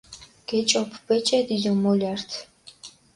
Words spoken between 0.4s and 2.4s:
გეჭოფჷ ბეჭედი დო მოლართჷ.